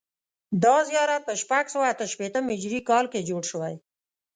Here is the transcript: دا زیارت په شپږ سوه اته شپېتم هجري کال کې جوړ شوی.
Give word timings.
دا 0.63 0.75
زیارت 0.89 1.21
په 1.27 1.33
شپږ 1.41 1.65
سوه 1.73 1.85
اته 1.93 2.05
شپېتم 2.13 2.43
هجري 2.53 2.79
کال 2.89 3.05
کې 3.11 3.25
جوړ 3.29 3.43
شوی. 3.51 3.75